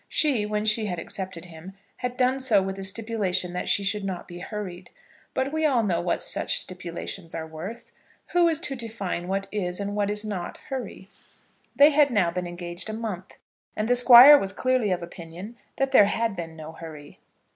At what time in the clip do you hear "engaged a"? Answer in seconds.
12.47-12.93